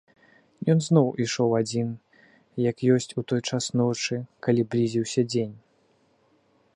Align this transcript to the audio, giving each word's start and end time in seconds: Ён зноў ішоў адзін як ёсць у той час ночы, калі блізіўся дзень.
Ён 0.73 0.79
зноў 0.85 1.07
ішоў 1.25 1.49
адзін 1.59 1.91
як 2.71 2.77
ёсць 2.95 3.09
у 3.23 3.25
той 3.33 3.41
час 3.49 3.65
ночы, 3.81 4.17
калі 4.47 4.61
блізіўся 4.73 5.21
дзень. 5.31 5.55